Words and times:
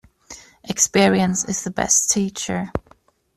Experience 0.63 1.45
is 1.47 1.63
the 1.63 1.69
best 1.69 2.09
teacher. 2.09 2.71